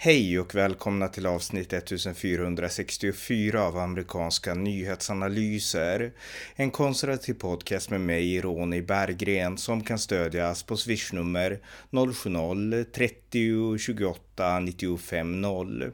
[0.00, 6.12] Hej och välkomna till avsnitt 1464 av amerikanska nyhetsanalyser.
[6.56, 11.60] En konservativ podcast med mig, Ronny Berggren, som kan stödjas på swishnummer
[11.90, 15.92] 070-30 28 95 0.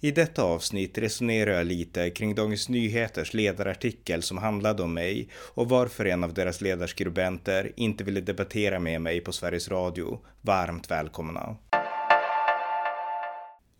[0.00, 5.68] I detta avsnitt resonerar jag lite kring Dagens Nyheters ledarartikel som handlade om mig och
[5.68, 10.20] varför en av deras ledarskribenter inte ville debattera med mig på Sveriges Radio.
[10.40, 11.56] Varmt välkomna!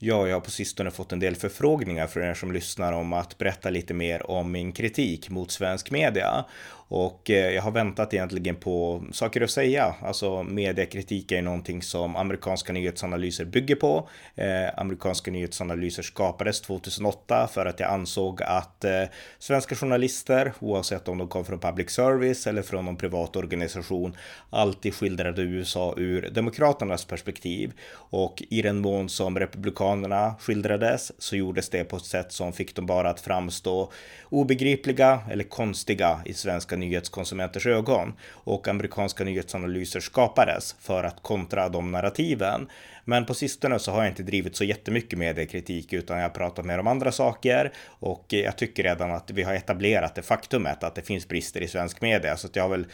[0.00, 3.38] Ja, jag har på sistone fått en del förfrågningar från er som lyssnar om att
[3.38, 6.44] berätta lite mer om min kritik mot svensk media.
[6.88, 9.94] Och eh, jag har väntat egentligen på saker att säga.
[10.02, 14.08] Alltså mediekritik är någonting som amerikanska nyhetsanalyser bygger på.
[14.34, 19.02] Eh, amerikanska nyhetsanalyser skapades 2008 för att jag ansåg att eh,
[19.38, 24.16] svenska journalister, oavsett om de kom från public service eller från någon privat organisation,
[24.50, 27.72] alltid skildrade USA ur demokraternas perspektiv.
[27.92, 32.76] Och i den mån som republikanerna skildrades så gjordes det på ett sätt som fick
[32.76, 33.92] dem bara att framstå
[34.30, 41.90] obegripliga eller konstiga i svenska nyhetskonsumenters ögon och amerikanska nyhetsanalyser skapades för att kontra de
[41.90, 42.68] narrativen.
[43.04, 46.64] Men på sistone så har jag inte drivit så jättemycket mediekritik utan jag har pratat
[46.64, 50.94] mer om andra saker och jag tycker redan att vi har etablerat det faktumet att
[50.94, 52.86] det finns brister i svensk media så att jag har väl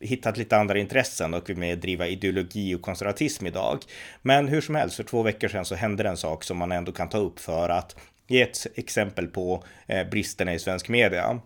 [0.00, 3.78] hittat lite andra intressen och vill mer driva ideologi och konservatism idag.
[4.22, 6.72] Men hur som helst, för två veckor sedan så hände det en sak som man
[6.72, 11.40] ändå kan ta upp för att ge ett exempel på eh, bristerna i svensk media.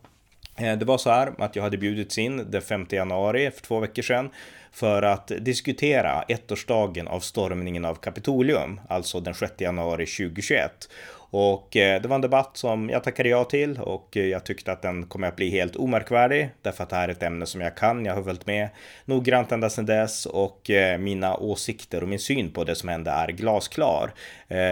[0.56, 3.80] Eh, det var så här att jag hade bjudits in den 5 januari för två
[3.80, 4.30] veckor sedan
[4.72, 10.88] för att diskutera ettårsdagen av stormningen av Kapitolium, alltså den 6 januari 2021.
[11.34, 14.72] Och eh, det var en debatt som jag tackade ja till och eh, jag tyckte
[14.72, 17.60] att den kommer att bli helt omärkvärdig därför att det här är ett ämne som
[17.60, 18.04] jag kan.
[18.04, 18.68] Jag har följt med
[19.04, 23.10] noggrant ända sedan dess och eh, mina åsikter och min syn på det som hände
[23.10, 24.12] är glasklar.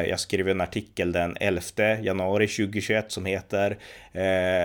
[0.06, 1.60] Jag skrev en artikel den 11
[2.02, 3.78] januari 2021 som heter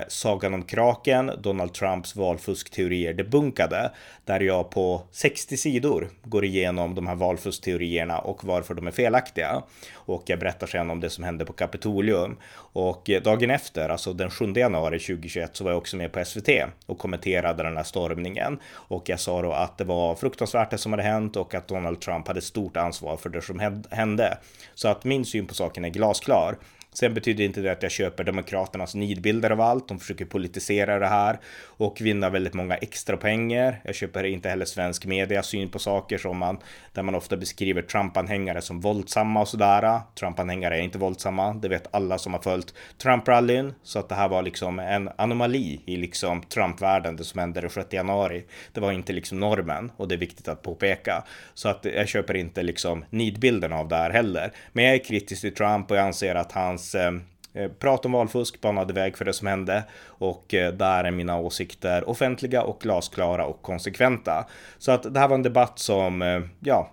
[0.08, 3.92] Sagan om kraken, Donald Trumps valfuskteorier debunkade,
[4.26, 9.64] där jag på 60 sidor går igenom de här valfuskteorierna och varför de är felaktiga.
[9.94, 12.38] Och jag berättar sen om det som hände på Kapitol Kapitolium.
[12.74, 16.26] Och eh, dagen efter, alltså den 7 januari 2021, så var jag också med på
[16.26, 16.50] SVT
[16.86, 18.60] och kommenterade den här stormningen.
[18.74, 22.02] Och jag sa då att det var fruktansvärt det som hade hänt och att Donald
[22.02, 24.38] Trump hade stort ansvar för det som hände.
[24.76, 26.58] Så att min syn på saken är glasklar.
[26.98, 29.88] Sen betyder inte det att jag köper Demokraternas nidbilder av allt.
[29.88, 33.82] De försöker politisera det här och vinna väldigt många extra pengar.
[33.84, 36.58] Jag köper inte heller svensk media syn på saker som man,
[36.94, 40.00] där man ofta beskriver Trump-anhängare som våldsamma och sådär.
[40.20, 41.54] Trump-anhängare är inte våldsamma.
[41.54, 43.74] Det vet alla som har följt Trump-rallyn.
[43.84, 47.70] Så att det här var liksom en anomali i liksom Trump-världen, det som hände den
[47.70, 48.44] 6 januari.
[48.74, 51.24] Det var inte liksom normen och det är viktigt att påpeka.
[51.54, 54.52] Så att jag köper inte liksom nidbilden av det här heller.
[54.74, 57.14] Men jag är kritisk till Trump och jag anser att hans hans eh,
[57.54, 59.84] eh, prat om valfusk banade väg för det som hände
[60.20, 64.46] och eh, där är mina åsikter offentliga och glasklara och konsekventa.
[64.78, 66.92] Så att det här var en debatt som, eh, ja,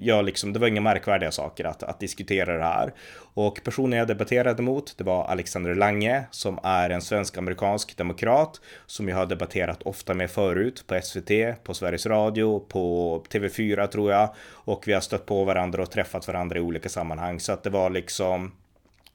[0.00, 2.92] jag liksom, det var inga märkvärdiga saker att, att diskutera det här.
[3.36, 9.08] Och personen jag debatterade mot, det var Alexander Lange som är en svensk-amerikansk demokrat som
[9.08, 14.34] jag har debatterat ofta med förut på SVT, på Sveriges Radio, på TV4 tror jag.
[14.66, 17.40] Och vi har stött på varandra och träffat varandra i olika sammanhang.
[17.40, 18.52] Så att det var liksom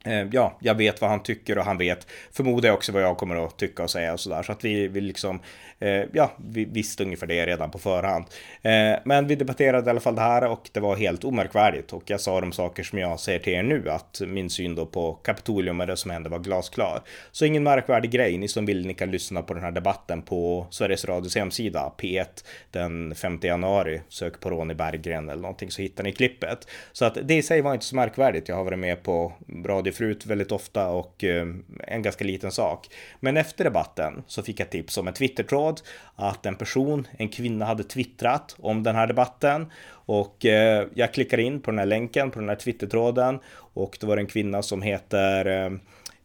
[0.09, 3.17] Eh, ja, jag vet vad han tycker och han vet förmodar jag också vad jag
[3.17, 4.43] kommer att tycka och säga och sådär.
[4.43, 5.39] Så att vi, vi liksom,
[5.79, 8.25] eh, ja, vi visste ungefär det redan på förhand.
[8.61, 12.03] Eh, men vi debatterade i alla fall det här och det var helt omärkvärdigt och
[12.05, 15.13] jag sa de saker som jag säger till er nu att min syn då på
[15.13, 17.01] Kapitolium och det som hände var glasklar.
[17.31, 18.37] Så ingen märkvärdig grej.
[18.37, 22.25] Ni som vill, ni kan lyssna på den här debatten på Sveriges Radios hemsida P1
[22.71, 24.01] den 5 januari.
[24.09, 26.67] Sök på Ronny Berggren eller någonting så hittar ni klippet.
[26.91, 28.49] Så att det i sig var inte så märkvärdigt.
[28.49, 29.33] Jag har varit med på
[29.65, 31.47] radio förut väldigt ofta och eh,
[31.87, 32.87] en ganska liten sak.
[33.19, 35.81] Men efter debatten så fick jag tips om en Twittertråd
[36.15, 41.39] att en person, en kvinna hade twittrat om den här debatten och eh, jag klickar
[41.39, 43.39] in på den här länken på den här Twittertråden
[43.73, 45.45] och det var en kvinna som heter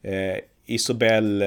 [0.03, 0.37] eh,
[0.67, 1.45] Isobel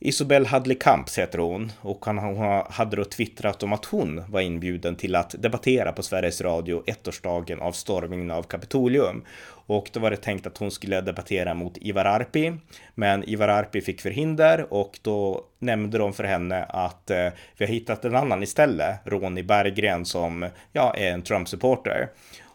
[0.00, 4.96] Isobel Hadley Kamps heter hon och hon hade då twittrat om att hon var inbjuden
[4.96, 9.24] till att debattera på Sveriges Radio ettårsdagen av stormningen av Kapitolium.
[9.68, 12.52] Och då var det tänkt att hon skulle debattera mot Ivar Arpi,
[12.94, 17.72] men Ivar Arpi fick förhinder och då nämnde de för henne att eh, vi har
[17.72, 22.08] hittat en annan istället, Ronny Berggren som ja, är en Trump-supporter.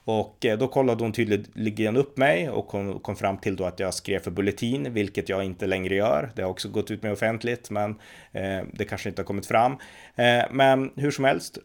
[0.06, 2.68] Och eh, då kollade hon tydligen upp mig och
[3.04, 6.32] kom fram till då att jag skrev för Bulletin, vilket jag inte längre gör.
[6.36, 7.92] Det har också gått ut med offentligt, men
[8.32, 9.72] eh, det kanske inte har kommit fram.
[10.16, 11.58] Eh, men hur som helst,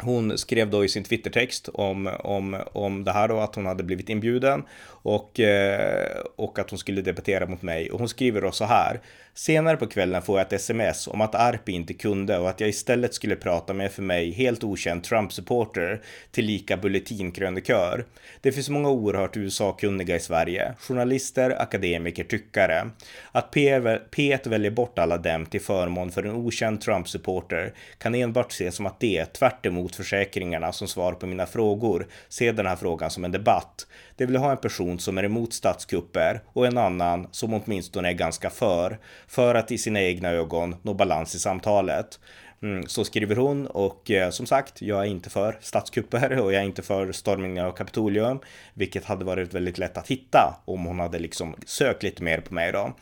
[0.00, 3.82] hon skrev då i sin Twittertext om, om, om det här då, att hon hade
[3.82, 7.90] blivit inbjuden och, eh, och att hon skulle debattera mot mig.
[7.90, 9.00] Och hon skriver då så här.
[9.34, 12.68] Senare på kvällen får jag ett sms om att Arpi inte kunde och att jag
[12.68, 18.04] istället skulle prata med för mig helt okänd Trump-supporter tillika bulletinkrönikör.
[18.40, 20.74] Det finns många oerhört USA-kunniga i Sverige.
[20.78, 22.90] Journalister, akademiker, tyckare.
[23.32, 28.74] Att P1 väljer bort alla dem till förmån för en okänd Trump-supporter kan enbart ses
[28.74, 33.10] som att det, tvärt mot försäkringarna som svar på mina frågor, se den här frågan
[33.10, 33.86] som en debatt.
[34.16, 38.12] Det vill ha en person som är emot statskupper och en annan som åtminstone är
[38.12, 42.20] ganska för, för att i sina egna ögon nå balans i samtalet.
[42.62, 46.62] Mm, så skriver hon och eh, som sagt, jag är inte för statskupper och jag
[46.62, 48.40] är inte för stormningen av Kapitolium,
[48.74, 52.54] vilket hade varit väldigt lätt att hitta om hon hade liksom sökt lite mer på
[52.54, 52.92] mig då.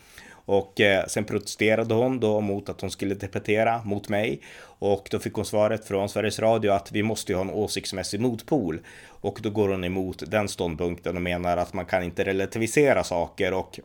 [0.45, 4.41] Och eh, sen protesterade hon då mot att hon skulle debattera mot mig.
[4.63, 8.21] Och då fick hon svaret från Sveriges Radio att vi måste ju ha en åsiktsmässig
[8.21, 8.81] motpol.
[9.09, 13.53] Och då går hon emot den ståndpunkten och menar att man kan inte relativisera saker
[13.53, 13.81] och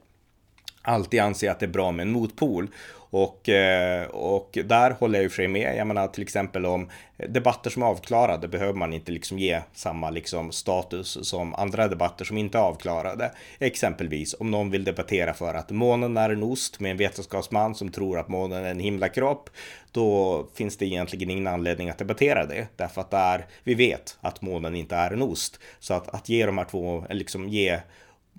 [0.86, 2.68] alltid anse att det är bra med en motpol.
[3.10, 5.78] Och, eh, och där håller jag ju för sig med.
[5.78, 10.10] Jag menar till exempel om debatter som är avklarade behöver man inte liksom ge samma
[10.10, 13.32] liksom status som andra debatter som inte är avklarade.
[13.60, 17.92] Exempelvis om någon vill debattera för att månen är en ost med en vetenskapsman som
[17.92, 19.50] tror att månen är en himlakropp.
[19.92, 24.42] Då finns det egentligen ingen anledning att debattera det därför att där vi vet att
[24.42, 25.60] månen inte är en ost.
[25.80, 27.80] Så att, att ge de här två, liksom ge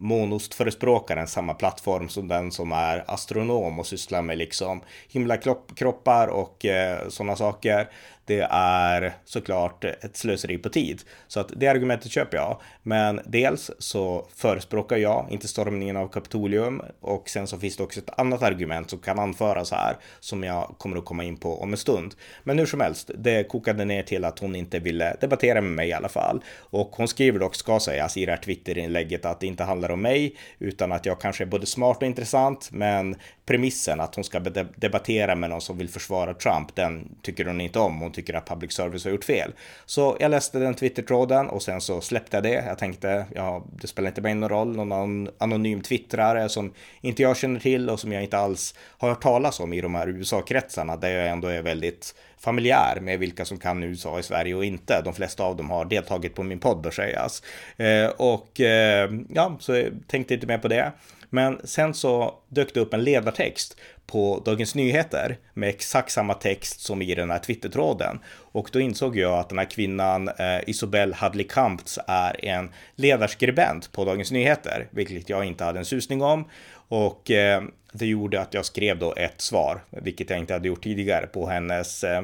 [0.00, 7.08] monostförespråkaren samma plattform som den som är astronom och sysslar med liksom himlakroppar och eh,
[7.08, 7.88] sådana saker
[8.26, 11.02] det är såklart ett slöseri på tid.
[11.28, 12.61] Så att det argumentet köper jag.
[12.82, 18.00] Men dels så förespråkar jag inte stormningen av Kapitolium och sen så finns det också
[18.00, 21.73] ett annat argument som kan anföras här som jag kommer att komma in på om
[21.73, 22.14] en stund.
[22.44, 25.88] Men hur som helst, det kokade ner till att hon inte ville debattera med mig
[25.88, 26.43] i alla fall.
[26.58, 30.02] Och hon skriver dock, ska sägas, i det här Twitter-inlägget att det inte handlar om
[30.02, 34.40] mig utan att jag kanske är både smart och intressant men premissen att hon ska
[34.76, 38.00] debattera med någon som vill försvara Trump, den tycker hon inte om.
[38.00, 39.52] Hon tycker att public service har gjort fel.
[39.87, 42.64] Så jag läste den Twitter-tråden och sen så släppte jag det.
[42.66, 47.37] Jag tänkte, ja, det spelar inte mig någon roll, någon anonym twittrare som inte jag
[47.37, 50.96] känner till och som jag inte alls har hört talas om i de här USA-kretsarna
[50.96, 55.02] där jag ändå är väldigt familjär med vilka som kan USA i Sverige och inte.
[55.04, 57.42] De flesta av dem har deltagit på min podd bör sägas.
[57.76, 60.92] Eh, och eh, ja, så jag tänkte inte mer på det.
[61.31, 63.76] Men sen så dök det upp en ledartext
[64.06, 68.19] på Dagens Nyheter med exakt samma text som i den här Twitter-tråden.
[68.28, 73.93] Och då insåg jag att den här kvinnan, eh, Isobel Hadley Kamptz, är en ledarskribent
[73.93, 76.44] på Dagens Nyheter, vilket jag inte hade en susning om.
[76.88, 77.62] Och eh,
[77.93, 81.46] det gjorde att jag skrev då ett svar, vilket jag inte hade gjort tidigare på
[81.46, 82.23] hennes, eh,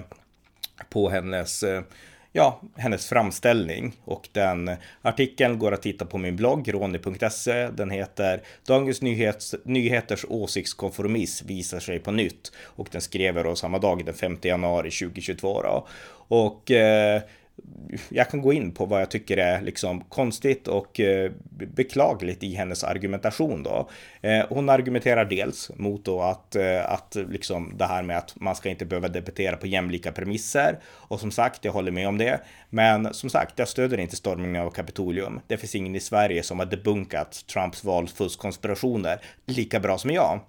[0.91, 1.83] på hennes eh,
[2.32, 4.70] ja, hennes framställning och den
[5.02, 7.69] artikeln går att titta på min blogg roni.se.
[7.69, 13.55] Den heter Dagens Nyhets, Nyheters åsiktskonformism visar sig på nytt och den skrev jag då
[13.55, 15.87] samma dag den 5 januari 2022 då.
[16.29, 17.23] Och eh,
[18.09, 22.55] jag kan gå in på vad jag tycker är liksom konstigt och eh, beklagligt i
[22.55, 23.91] hennes argumentation då.
[24.21, 28.57] Eh, hon argumenterar dels mot då att, eh, att liksom det här med att man
[28.57, 30.79] ska inte behöva debattera på jämlika premisser.
[30.85, 32.41] Och som sagt, jag håller med om det.
[32.71, 35.41] Men som sagt, jag stöder inte stormningen av Kapitolium.
[35.47, 40.41] Det finns ingen i Sverige som har debunkat Trumps valfuskkonspirationer lika bra som jag.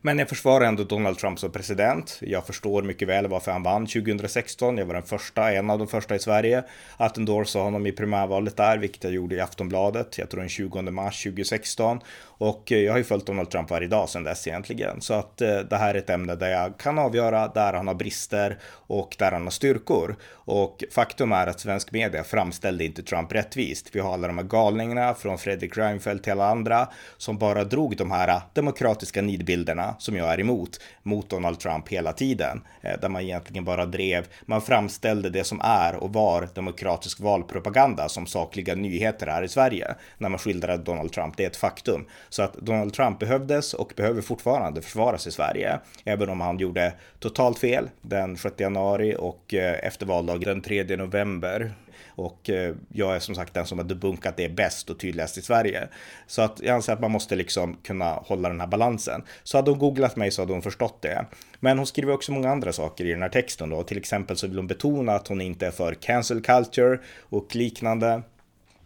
[0.00, 2.18] Men jag försvarar ändå Donald Trump som president.
[2.20, 4.78] Jag förstår mycket väl varför han vann 2016.
[4.78, 6.64] Jag var den första, en av de första i Sverige
[6.96, 10.18] att endorsa honom i primärvalet där, vilket jag gjorde i Aftonbladet.
[10.18, 12.00] Jag tror den 20 mars 2016.
[12.38, 15.00] Och eh, jag har ju följt Donald Trump varje dag sedan dess egentligen.
[15.00, 17.94] Så att eh, det här är ett ämne där jag kan avgöra där han har
[17.94, 20.16] brister och där han har styrkor.
[20.32, 23.88] Och faktum är att svensk media framställde inte Trump rättvist.
[23.92, 27.96] Vi har alla de här galningarna från Fredrik Reinfeldt till alla andra som bara drog
[27.96, 32.62] de här demokratiska nidbilderna som jag är emot, mot Donald Trump hela tiden.
[32.80, 38.08] Eh, där man egentligen bara drev, man framställde det som är och var demokratisk valpropaganda
[38.08, 39.94] som sakliga nyheter här i Sverige.
[40.18, 42.06] När man skildrade Donald Trump, det är ett faktum.
[42.28, 45.78] Så att Donald Trump behövdes och behöver fortfarande försvaras i Sverige.
[46.04, 50.96] Även om han gjorde totalt fel den 6 januari och eh, efter valdagen den 3
[50.96, 51.74] november
[52.16, 55.42] och eh, jag är som sagt den som har debunkat det bäst och tydligast i
[55.42, 55.88] Sverige.
[56.26, 59.22] Så att jag anser att man måste liksom kunna hålla den här balansen.
[59.42, 61.26] Så hade hon googlat mig så hade hon förstått det.
[61.60, 63.82] Men hon skriver också många andra saker i den här texten då.
[63.82, 68.22] Till exempel så vill hon betona att hon inte är för cancel culture och liknande.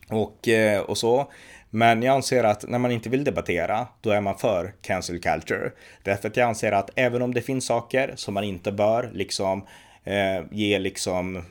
[0.08, 1.32] Och, eh, och så.
[1.70, 5.72] Men jag anser att när man inte vill debattera, då är man för cancel culture.
[6.02, 9.66] Därför att jag anser att även om det finns saker som man inte bör liksom
[10.04, 11.42] eh, ge liksom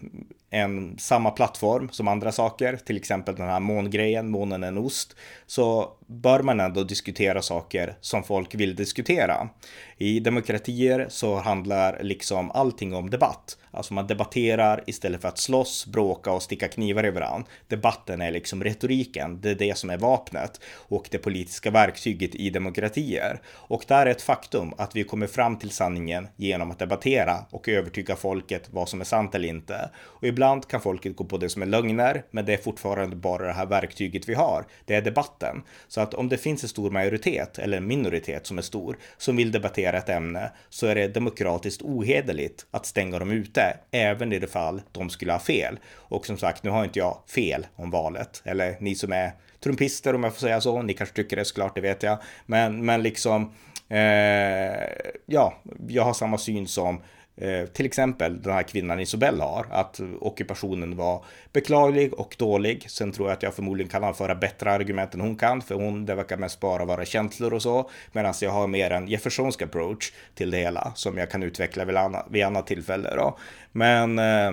[0.50, 5.16] en, samma plattform som andra saker, till exempel den här mångrejen, månen är en ost,
[5.48, 9.50] så bör man ändå diskutera saker som folk vill diskutera.
[9.98, 13.58] I demokratier så handlar liksom allting om debatt.
[13.72, 17.50] Alltså man debatterar istället för att slåss, bråka och sticka knivar i varandra.
[17.68, 22.50] Debatten är liksom retoriken, det är det som är vapnet och det politiska verktyget i
[22.50, 23.42] demokratier.
[23.48, 27.70] Och där är ett faktum att vi kommer fram till sanningen genom att debattera och
[27.70, 29.90] övertyga folket vad som är sant eller inte.
[29.98, 33.48] Och ibland kan folket gå på det som är lögner, men det är fortfarande bara
[33.48, 34.66] det här verktyget vi har.
[34.86, 35.64] Det är debatten.
[35.88, 39.36] Så att om det finns en stor majoritet eller en minoritet som är stor som
[39.36, 43.59] vill debattera ett ämne så är det demokratiskt ohederligt att stänga dem ute,
[43.92, 45.80] även i det fall de skulle ha fel.
[45.96, 49.32] Och som sagt, nu har inte jag fel om valet, eller ni som är
[49.64, 52.18] trumpister om jag får säga så, ni kanske tycker det såklart, det vet jag.
[52.46, 53.54] Men, men liksom,
[53.90, 54.90] eh,
[55.26, 55.54] ja,
[55.88, 57.02] jag har samma syn som
[57.42, 62.90] Eh, till exempel den här kvinnan Isobel har, att ockupationen var beklaglig och dålig.
[62.90, 66.06] Sen tror jag att jag förmodligen kan anföra bättre argument än hon kan, för hon,
[66.06, 70.12] det verkar mest bara vara känslor och så, medan jag har mer en Jeffersonsk approach
[70.36, 71.98] till det hela som jag kan utveckla vid,
[72.30, 73.16] vid annat tillfälle.
[73.16, 73.38] Då.
[73.72, 74.52] Men eh,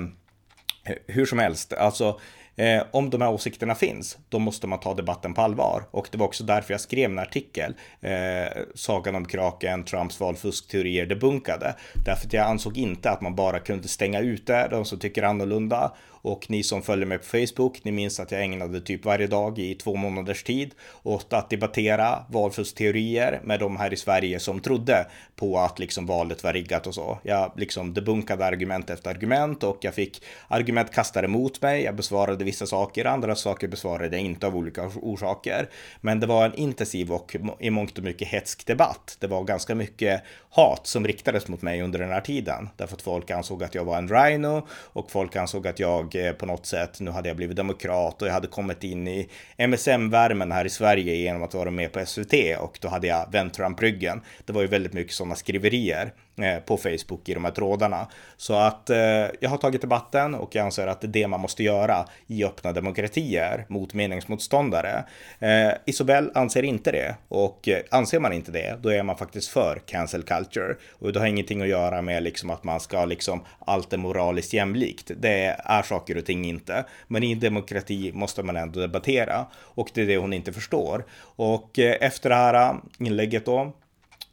[1.06, 2.20] hur som helst, alltså
[2.56, 5.82] Eh, om de här åsikterna finns, då måste man ta debatten på allvar.
[5.90, 11.06] Och det var också därför jag skrev en artikel, eh, Sagan om kraken, Trumps valfuskteorier
[11.06, 11.74] debunkade.
[12.04, 15.92] Därför att jag ansåg inte att man bara kunde stänga ute de som tycker annorlunda
[16.26, 19.58] och ni som följer mig på Facebook, ni minns att jag ägnade typ varje dag
[19.58, 25.06] i två månaders tid åt att debattera valfuskteorier med de här i Sverige som trodde
[25.36, 27.18] på att liksom valet var riggat och så.
[27.22, 31.82] Jag liksom debunkade argument efter argument och jag fick argument kastade mot mig.
[31.82, 35.68] Jag besvarade vissa saker, andra saker besvarade jag inte av olika orsaker.
[36.00, 39.16] Men det var en intensiv och i mångt och mycket hetsk debatt.
[39.20, 42.68] Det var ganska mycket hat som riktades mot mig under den här tiden.
[42.76, 46.32] Därför att folk ansåg att jag var en rhino och folk ansåg att jag eh,
[46.32, 50.52] på något sätt, nu hade jag blivit demokrat och jag hade kommit in i MSM-värmen
[50.52, 54.20] här i Sverige genom att vara med på SVT och då hade jag vänt Trump-ryggen.
[54.44, 56.12] Det var ju väldigt mycket sådana skriverier.
[56.42, 58.06] Eh, på Facebook i de här trådarna.
[58.36, 58.98] Så att eh,
[59.40, 62.44] jag har tagit debatten och jag anser att det är det man måste göra i
[62.44, 65.04] öppna demokratier mot meningsmotståndare.
[65.38, 69.48] Eh, Isobel anser inte det och eh, anser man inte det, då är man faktiskt
[69.48, 73.44] för cancel culture och det har ingenting att göra med liksom att man ska liksom
[73.58, 75.10] allt är moraliskt jämlikt.
[75.16, 79.90] Det är saker och ting inte, men i en demokrati måste man ändå debattera och
[79.94, 81.04] det är det hon inte förstår.
[81.20, 83.72] Och eh, efter det här eh, inlägget då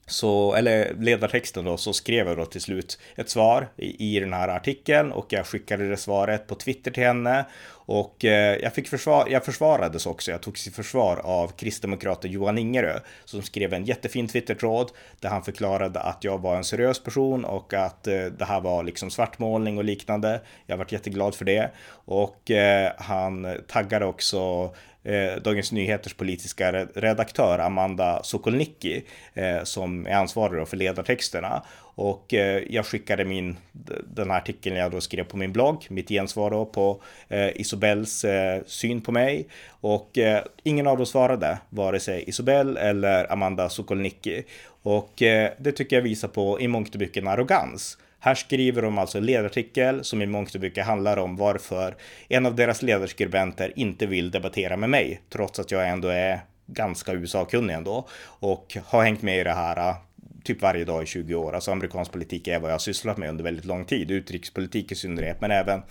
[0.05, 4.33] så, eller ledartexten då, så skrev jag då till slut ett svar i, i den
[4.33, 7.45] här artikeln och jag skickade det svaret på Twitter till henne
[7.86, 12.58] och eh, jag, fick försvar, jag försvarades också, jag togs i försvar av kristdemokraten Johan
[12.58, 17.46] Ingerö som skrev en jättefin twittertråd där han förklarade att jag var en seriös person
[17.46, 20.42] och att eh, det här var liksom svartmålning och liknande.
[20.66, 21.72] Jag varit jätteglad för det
[22.06, 24.74] och eh, han taggade också
[25.04, 31.63] eh, Dagens Nyheters politiska redaktör Amanda Sokolnicki eh, som är ansvarig för ledartexterna.
[31.96, 33.58] Och eh, jag skickade min,
[34.04, 38.26] den här artikeln jag då skrev på min blogg, mitt gensvar då på eh, Isobels
[38.26, 39.48] eh, syn på mig.
[39.70, 44.44] Och eh, ingen av dem svarade, vare sig Isobel eller Amanda Sokolnicki.
[44.84, 47.98] Och eh, det tycker jag visar på i mångt och mycket en arrogans.
[48.20, 51.96] Här skriver de alltså en ledartikel som i mångt och mycket handlar om varför
[52.28, 57.14] en av deras ledarskribenter inte vill debattera med mig, trots att jag ändå är ganska
[57.14, 59.96] USA-kunnig ändå och har hängt med i det här eh,
[60.44, 61.56] typ varje dag i 20 år.
[61.56, 64.12] Alltså amerikansk politik är vad jag har sysslat med under väldigt lång tid.
[64.12, 65.82] Utrikespolitik i synnerhet, men även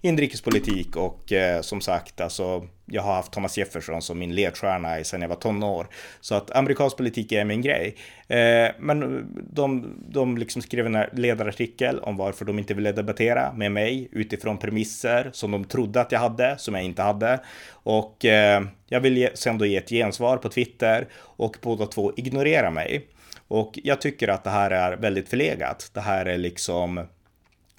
[0.00, 5.22] inrikespolitik och eh, som sagt, alltså jag har haft Thomas Jefferson som min ledstjärna sedan
[5.22, 5.86] jag var tonår.
[6.20, 7.96] Så att amerikansk politik är min grej.
[8.28, 13.72] Eh, men de, de liksom skrev en ledarartikel om varför de inte ville debattera med
[13.72, 17.40] mig utifrån premisser som de trodde att jag hade, som jag inte hade.
[17.70, 22.70] Och eh, jag vill sen då ge ett gensvar på Twitter och båda två ignorera
[22.70, 23.06] mig.
[23.52, 25.90] Och jag tycker att det här är väldigt förlegat.
[25.92, 27.06] Det här är liksom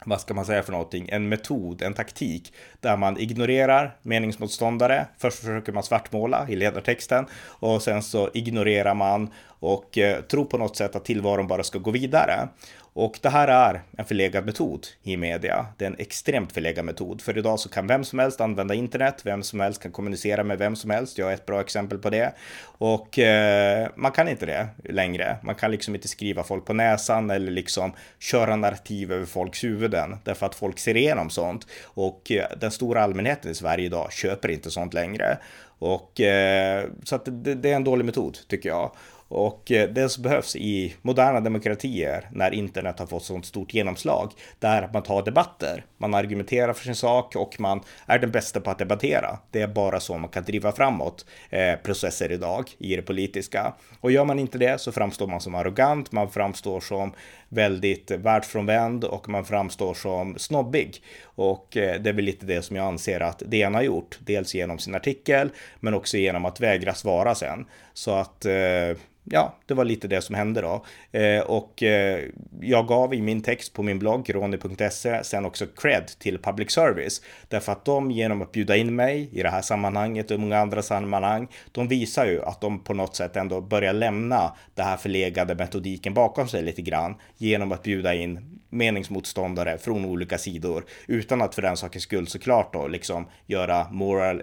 [0.06, 5.06] vad ska man säga för någonting, en metod, en taktik där man ignorerar meningsmotståndare.
[5.18, 10.58] Först försöker man svartmåla i ledartexten och sen så ignorerar man och eh, tror på
[10.58, 12.48] något sätt att tillvaron bara ska gå vidare.
[12.96, 15.66] Och det här är en förlegad metod i media.
[15.78, 17.22] Det är en extremt förlegad metod.
[17.22, 20.58] För idag så kan vem som helst använda internet, vem som helst kan kommunicera med
[20.58, 21.18] vem som helst.
[21.18, 22.34] Jag är ett bra exempel på det.
[22.64, 25.38] Och eh, man kan inte det längre.
[25.44, 30.18] Man kan liksom inte skriva folk på näsan eller liksom köra narrativ över folks huvuden.
[30.24, 31.68] Därför att folk ser igenom sånt.
[31.84, 35.38] Och eh, den stora allmänheten i Sverige idag köper inte sånt längre.
[35.80, 38.92] Och eh, så att det, det är en dålig metod tycker jag.
[39.34, 44.32] Och eh, det som behövs i moderna demokratier när internet har fått sånt stort genomslag,
[44.60, 45.86] det är att man tar debatter.
[45.98, 49.38] Man argumenterar för sin sak och man är den bästa på att debattera.
[49.52, 53.74] Det är bara så man kan driva framåt eh, processer idag i det politiska.
[54.00, 57.14] Och gör man inte det så framstår man som arrogant, man framstår som
[57.54, 61.02] väldigt världsfrånvänd och man framstår som snobbig.
[61.24, 64.20] Och eh, det är väl lite det som jag anser att DN har gjort.
[64.20, 67.66] Dels genom sin artikel men också genom att vägra svara sen.
[67.94, 70.86] Så att eh, ja, det var lite det som hände då.
[71.20, 72.20] Eh, och eh,
[72.62, 77.22] jag gav i min text på min blogg, roni.se, sen också cred till public service.
[77.48, 80.82] Därför att de genom att bjuda in mig i det här sammanhanget och många andra
[80.82, 85.56] sammanhang, de visar ju att de på något sätt ändå börjar lämna det här förlegade
[85.56, 91.56] metodiken bakom sig lite grann genom att bjuda in meningsmotståndare från olika sidor utan att
[91.56, 94.42] för den sakens skull såklart då liksom göra moral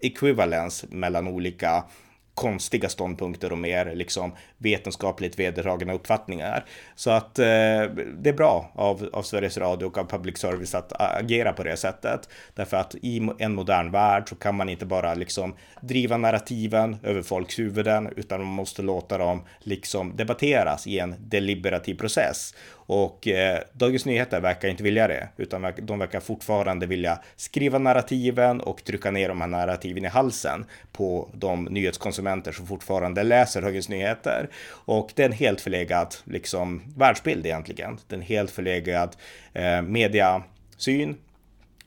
[0.00, 1.84] equivalence mellan olika
[2.34, 6.64] konstiga ståndpunkter och mer liksom vetenskapligt vedertagna uppfattningar.
[6.94, 7.44] Så att eh,
[8.18, 11.76] det är bra av, av Sveriges Radio och av public service att agera på det
[11.76, 12.28] sättet.
[12.54, 17.22] Därför att i en modern värld så kan man inte bara liksom driva narrativen över
[17.22, 22.54] folks huvuden utan man måste låta dem liksom debatteras i en deliberativ process.
[22.86, 28.60] Och eh, Dagens Nyheter verkar inte vilja det, utan de verkar fortfarande vilja skriva narrativen
[28.60, 33.88] och trycka ner de här narrativen i halsen på de nyhetskonsumenter som fortfarande läser Dagens
[33.88, 34.48] Nyheter.
[34.66, 37.98] Och det är en helt förlegad liksom, världsbild egentligen.
[38.08, 39.16] Det är en helt förlegad
[39.52, 41.16] eh, mediasyn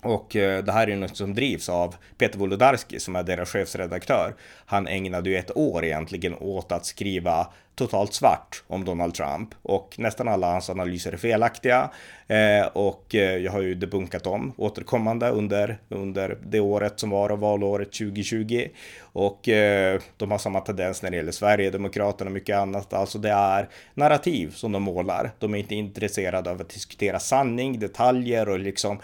[0.07, 4.35] och eh, det här är något som drivs av Peter Wolodarski som är deras chefsredaktör.
[4.65, 7.47] Han ägnade ju ett år egentligen åt att skriva
[7.77, 11.89] totalt svart om Donald Trump och nästan alla hans analyser är felaktiga.
[12.27, 17.31] Eh, och eh, jag har ju debunkat dem återkommande under, under det året som var
[17.31, 18.67] och valåret 2020.
[19.01, 22.93] Och eh, de har samma tendens när det gäller Sverigedemokraterna och mycket annat.
[22.93, 25.31] Alltså det är narrativ som de målar.
[25.39, 28.99] De är inte intresserade av att diskutera sanning, detaljer och liksom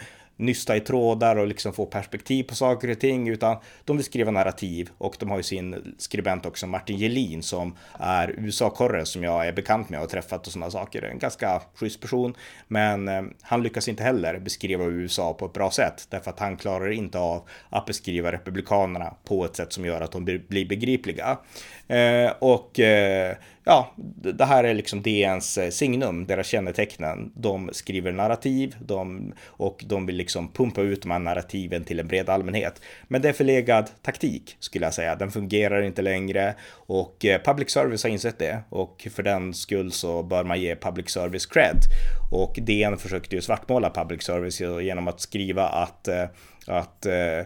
[0.46, 4.32] nysta i trådar och liksom få perspektiv på saker och ting, utan de vill skriva
[4.32, 9.48] narrativ och de har ju sin skribent också, Martin Gelin, som är USA-korre som jag
[9.48, 11.02] är bekant med och träffat och sådana saker.
[11.02, 12.36] En ganska schysst person,
[12.68, 16.58] men eh, han lyckas inte heller beskriva USA på ett bra sätt därför att han
[16.58, 21.38] klarar inte av att beskriva republikanerna på ett sätt som gör att de blir begripliga.
[21.88, 27.32] Eh, och eh, ja, det här är liksom DNs eh, signum, deras kännetecknen.
[27.36, 32.08] De skriver narrativ de, och de vill liksom pumpa ut de här narrativen till en
[32.08, 32.82] bred allmänhet.
[33.08, 35.16] Men det är förlegad taktik skulle jag säga.
[35.16, 39.92] Den fungerar inte längre och eh, public service har insett det och för den skull
[39.92, 41.78] så bör man ge public service cred.
[42.32, 46.22] Och DN försökte ju svartmåla public service genom att skriva att eh,
[47.06, 47.46] eh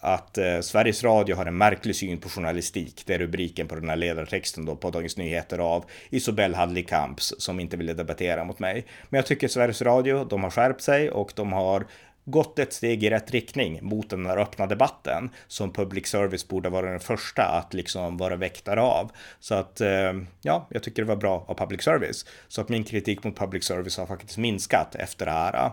[0.00, 3.02] att eh, Sveriges Radio har en märklig syn på journalistik.
[3.06, 7.34] Det är rubriken på den här ledartexten då på Dagens Nyheter av Isobel Hadley Kamps
[7.38, 8.86] som inte ville debattera mot mig.
[9.08, 11.86] Men jag tycker Sveriges Radio, de har skärpt sig och de har
[12.24, 16.68] gått ett steg i rätt riktning mot den här öppna debatten som public service borde
[16.68, 19.10] vara den första att liksom vara väktare av.
[19.40, 22.26] Så att eh, ja, jag tycker det var bra av public service.
[22.48, 25.72] Så att min kritik mot public service har faktiskt minskat efter det här.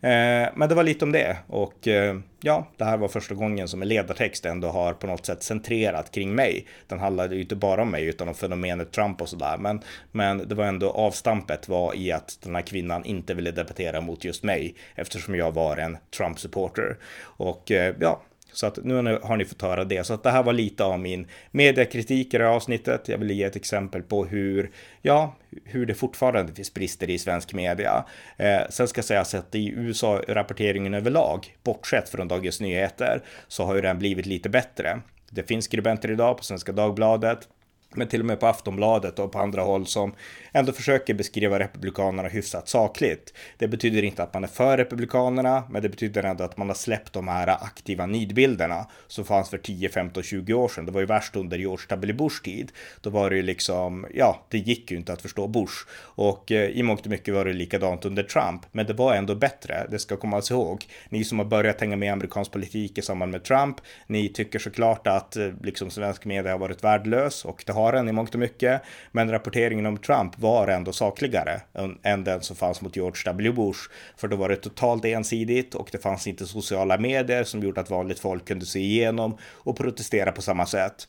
[0.00, 3.68] Eh, men det var lite om det och eh, ja, det här var första gången
[3.68, 6.66] som en ledartext ändå har på något sätt centrerat kring mig.
[6.86, 9.56] Den handlade ju inte bara om mig utan om fenomenet Trump och sådär.
[9.58, 9.80] Men,
[10.12, 14.24] men det var ändå avstampet var i att den här kvinnan inte ville debattera mot
[14.24, 16.96] just mig eftersom jag var en Trump-supporter.
[17.20, 20.06] Och eh, ja, så att nu har ni fått höra det.
[20.06, 23.08] Så att det här var lite av min mediekritik i det här avsnittet.
[23.08, 24.70] Jag ville ge ett exempel på hur,
[25.02, 28.04] ja, hur det fortfarande finns brister i svensk media.
[28.36, 33.80] Eh, sen ska sägas att i USA-rapporteringen överlag, bortsett från Dagens Nyheter, så har ju
[33.80, 35.00] den blivit lite bättre.
[35.30, 37.48] Det finns skribenter idag på Svenska Dagbladet
[37.94, 40.14] men till och med på Aftonbladet och på andra håll som
[40.52, 43.34] ändå försöker beskriva republikanerna hyfsat sakligt.
[43.56, 46.74] Det betyder inte att man är för republikanerna, men det betyder ändå att man har
[46.74, 50.86] släppt de här aktiva nidbilderna som fanns för 10, 15, 20 år sedan.
[50.86, 52.12] Det var ju värst under George W.
[52.12, 52.72] Bush tid.
[53.00, 56.70] Då var det ju liksom, ja, det gick ju inte att förstå Bush och eh,
[56.70, 59.86] i mångt och mycket var det likadant under Trump, men det var ändå bättre.
[59.90, 60.84] Det ska komma ihåg.
[61.08, 65.06] Ni som har börjat hänga med amerikansk politik i samband med Trump, ni tycker såklart
[65.06, 68.40] att eh, liksom svensk media har varit värdelös och det har den i mångt och
[68.40, 68.82] mycket.
[69.12, 71.60] Men rapporteringen om Trump var var ändå sakligare
[72.02, 73.52] än den som fanns mot George W.
[73.52, 73.80] Bush.
[74.16, 77.90] För då var det totalt ensidigt och det fanns inte sociala medier som gjorde att
[77.90, 81.08] vanligt folk kunde se igenom och protestera på samma sätt.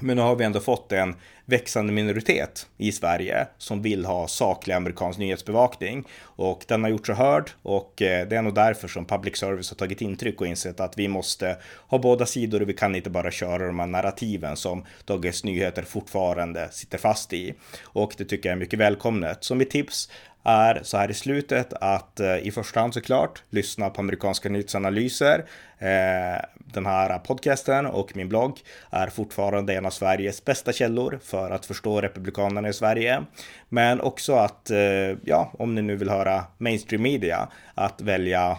[0.00, 4.74] Men nu har vi ändå fått en växande minoritet i Sverige som vill ha saklig
[4.74, 9.04] amerikansk nyhetsbevakning och den har gjort sig hörd och eh, det är nog därför som
[9.04, 11.56] public service har tagit intryck och insett att vi måste
[11.88, 15.82] ha båda sidor och vi kan inte bara köra de här narrativen som Dagens Nyheter
[15.82, 17.54] fortfarande sitter fast i.
[17.82, 19.44] Och det tycker jag är mycket välkommet.
[19.44, 20.08] Så mitt tips
[20.46, 25.44] är så här i slutet att eh, i första hand såklart lyssna på amerikanska nyhetsanalyser.
[25.78, 31.50] Eh, den här podcasten och min blogg är fortfarande en av Sveriges bästa källor för
[31.50, 33.22] att förstå republikanerna i Sverige.
[33.68, 34.78] Men också att, eh,
[35.24, 38.58] ja, om ni nu vill höra mainstream media, att välja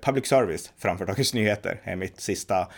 [0.00, 2.68] public service framför Dagens Nyheter är mitt sista,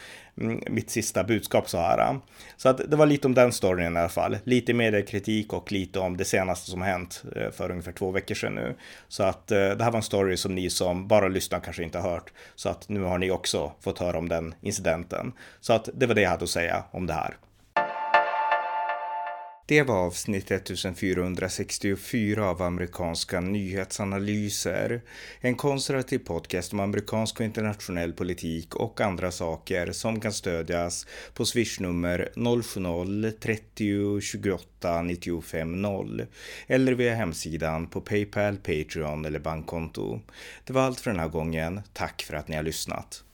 [0.41, 2.19] Mm, mitt sista budskap så här.
[2.57, 4.39] Så att det var lite om den storyn i alla fall.
[4.45, 8.55] Lite mediekritik och lite om det senaste som hänt eh, för ungefär två veckor sedan
[8.55, 8.75] nu.
[9.09, 11.99] Så att eh, det här var en story som ni som bara lyssnar kanske inte
[11.99, 12.33] har hört.
[12.55, 15.33] Så att nu har ni också fått höra om den incidenten.
[15.61, 17.37] Så att det var det jag hade att säga om det här.
[19.73, 25.03] Det var avsnitt 1464 av amerikanska nyhetsanalyser.
[25.41, 31.45] En konservativ podcast om amerikansk och internationell politik och andra saker som kan stödjas på
[31.45, 36.27] swishnummer 070-30 28 95 0
[36.67, 40.21] eller via hemsidan på Paypal, Patreon eller bankkonto.
[40.65, 41.81] Det var allt för den här gången.
[41.93, 43.25] Tack för att ni har lyssnat.